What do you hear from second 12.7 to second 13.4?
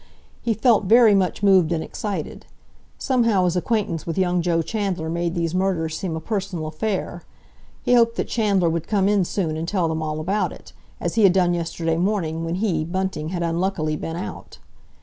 Bunting,